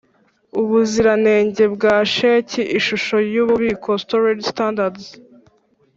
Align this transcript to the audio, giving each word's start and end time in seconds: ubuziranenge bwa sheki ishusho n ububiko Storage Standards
ubuziranenge 0.61 1.63
bwa 1.73 1.95
sheki 2.13 2.61
ishusho 2.77 3.15
n 3.31 3.33
ububiko 3.43 3.89
Storage 4.03 4.43
Standards 4.53 5.05